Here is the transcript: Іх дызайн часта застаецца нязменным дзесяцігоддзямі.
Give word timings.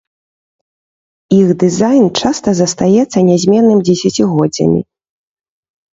Іх 1.39 1.47
дызайн 1.63 2.05
часта 2.21 2.49
застаецца 2.61 3.19
нязменным 3.31 3.79
дзесяцігоддзямі. 3.87 4.81